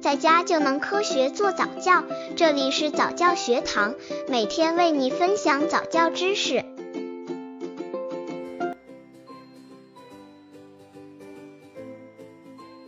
[0.00, 2.02] 在家就能科学做早教。
[2.34, 3.94] 这里是早教学堂，
[4.28, 6.64] 每天为你分享早教知识。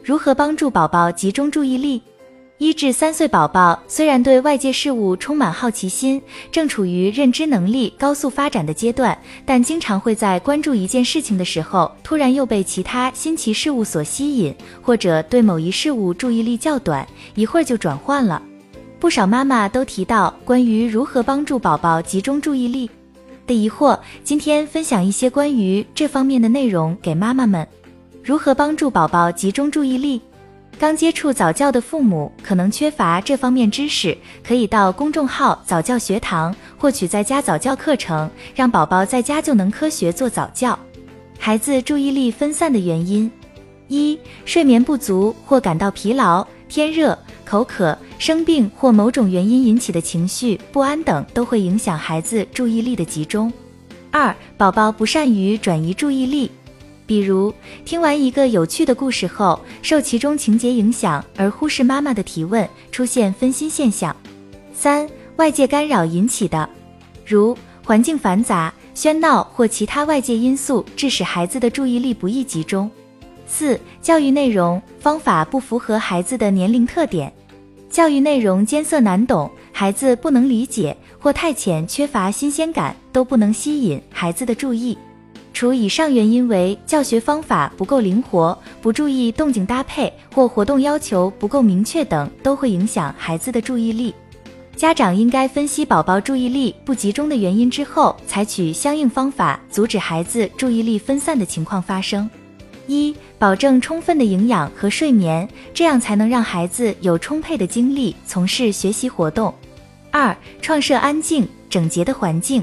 [0.03, 2.03] 如何帮助宝宝集中注意力？
[2.63, 6.23] 一至三岁宝宝虽然对外界事物充满好奇心，
[6.53, 17.05] 正处于认知能力高速发展的阶段，但经常会在关注一件事情的时候，突然又被其他新奇事物所吸引，或者对某一事物注意力较短，
[17.35, 18.41] 一会儿就转换了。
[19.01, 22.89] 不少妈妈都提到关于如何帮助宝宝集中注意力
[23.45, 27.67] 的疑惑，今天分享一些关于这方面的内容给妈妈们。
[28.23, 30.21] 如何帮助宝宝集中注意力？
[30.79, 40.77] 刚接触早教的父母可能缺乏这方面知识，可以到公众号早教学堂获取在家早教课程，让宝宝在家就能科学做早教。
[41.39, 43.31] 孩子注意力分散的原因：
[43.87, 53.53] 一、睡眠不足或感到疲劳、天热、口渴、生病或某种原因引起的情绪不安等，都会影响孩子注意力的集中。
[54.11, 56.51] 二、宝宝不善于转移注意力。
[57.07, 57.53] 比如
[57.85, 64.15] 听完一个有趣的故事后，受其中情节影响而忽视妈妈的提问，出现分心现象。
[64.73, 66.69] 三、外界干扰引起的，
[67.27, 72.91] 如环境繁杂、喧闹或其他外界因素，致使孩子的注意力不易集中。
[73.47, 77.31] 四、教育内容方法不符合孩子的年龄特点，
[77.91, 84.97] 教育内容艰涩难懂，孩子不能理解，或太浅缺乏新鲜感，都不能吸引孩子的注意。
[85.63, 94.13] 除以上原因为教学方法不够灵活、不注意动静搭配或活动要求不够明确等，都会影响孩子的注意力。
[94.75, 102.29] 家长应该分析宝宝注意力不集中的原因之后，采取相应方法，阻止孩子注意力分散的情况发生。
[102.89, 109.55] 一、保证充分的营养和睡眠，这样才能让孩子有充沛的精力从事学习活动。
[110.11, 112.61] 二、创设安静、整洁的环境。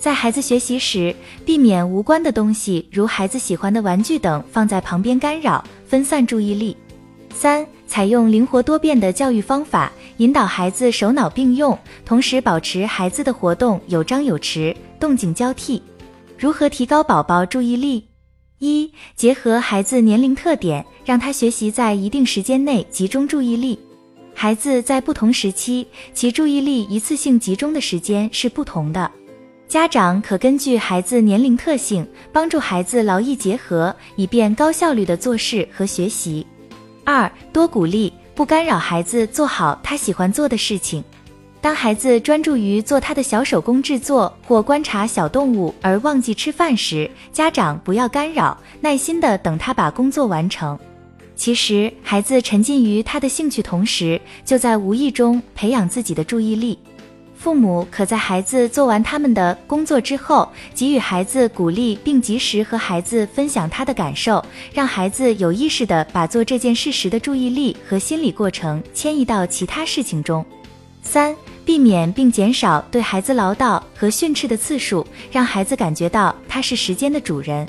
[0.00, 6.74] 在孩子学习时，避免无关的东西，如孩子喜欢的玩具等放在旁边干扰、分散注意力。
[7.34, 15.82] 三、采用灵活多变的教育方法，引导孩子手脑并用，同时保持孩子的活动有张有弛、动静交替。
[16.38, 18.08] 如何提高宝宝注意力？
[18.58, 23.78] 一、结合孩子年龄特点，让他学习在一定时间内集中注意力。
[24.34, 29.10] 孩子在不同时期，其注意力一次性集中的时间是不同的。
[29.70, 36.44] 家长可根据孩子年龄特性，帮助孩子劳逸结合，以便高效率的做事和学习。
[37.04, 41.04] 二多鼓励，不干扰孩子做好他喜欢做的事情。
[41.60, 50.76] 当孩子专注于做他的小手工制作或观察小动物而忘记吃饭时，家长不要干扰，耐心的等他把工作完成。
[51.36, 56.76] 其实，孩子沉浸于他的兴趣同时，就在无意中培养自己的注意力。
[57.40, 70.44] 父母可在孩子做完他们的工作之后，给予孩子鼓励，并及时和孩子分享他的感受，让孩子有意识地把做这件事时的注意力和心理过程迁移到其他事情中。
[71.02, 71.34] 三、
[71.64, 77.66] 避免并减少对孩子唠叨和训斥的次数，让孩子感觉到他是时间的主人。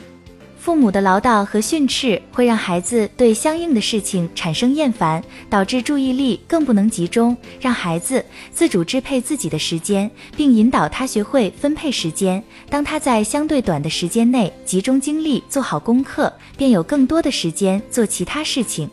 [0.61, 7.35] 父母的唠叨和训斥会让孩子对相应的事情产生厌烦，导致注意力更不能集中。
[7.59, 12.43] 让孩子自主支配自己的时间，并引导他学会分配时间。
[12.69, 18.87] 当他在相对短的时间内集中精力做好功课，便有更多的时间做其他事情。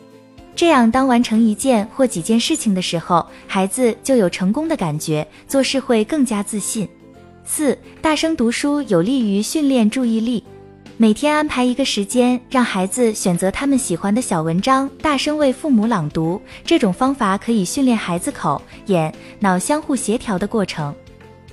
[0.55, 6.89] 这样，当完成一件或几件事情的时候，孩子就有成功的感觉，做事会更加自信。
[7.45, 10.43] 四、大声读书有利于训练注意力。
[11.01, 16.41] 每天安排一个时间，让孩子选择他们喜欢的小文章，大声为父母朗读。
[16.65, 20.93] 这种方法可以训练孩子口、眼、脑相互协调的过程。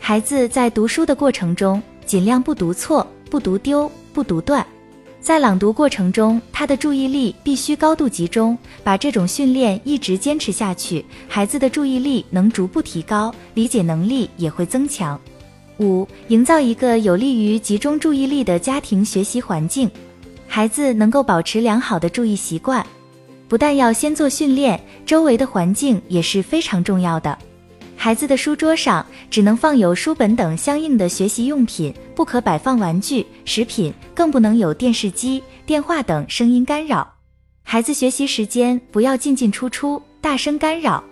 [0.00, 4.66] 孩子在读书的过程中，尽量不读错、不读丢、不读断。
[5.20, 8.58] 在朗读过程中，他的注意力必须高度集中。
[8.82, 15.20] 把这种训练一直坚持下去，孩子的注意力能逐步提高，理解能力也会增强。
[15.78, 19.90] 五、营造一个有利于集中注意力的家庭学习环境，
[20.46, 22.84] 孩子能够保持良好的注意习惯，
[23.48, 27.36] 不但要先做训练，周围的环境也是非常重要的。
[27.98, 37.14] 孩子的书桌上只能放有书本等相应的学习用品，不可摆放玩具、食品，更不能有电视机、电话等声音干扰。
[37.62, 41.02] 孩子学习时间不要进进出出，大声干扰。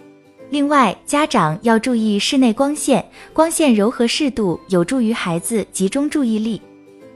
[0.50, 6.60] 另外，家长要注意室内光线，光线柔和适度，有助于孩子集中注意力。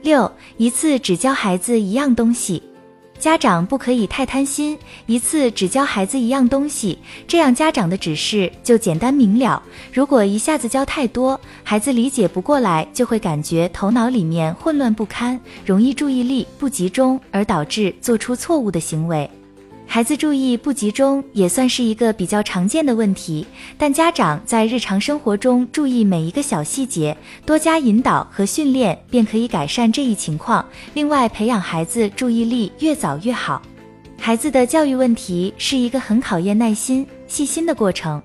[0.03, 2.63] 六，一次只教孩子一样东西。
[3.19, 9.61] 家长不可以太贪心，一次只教孩子一样东西，这样家长的指示就简单明了。
[9.93, 19.29] 如果一下子教太多，孩子理解不过来，就会感觉头脑里面混乱不堪，容易注意力不集中，而导致做出错误的行为。
[19.91, 23.45] 孩子注意不集中也算是一个比较常见的问题，
[23.79, 30.65] 但家长在日常生活中注意每一个小细节，多加引导和训练，便可以改善这一情况。
[30.93, 33.63] 另外，培养孩子注意力越早越好。
[34.21, 38.23] 孩子的教育问题是一个很考验耐心、细心的过程。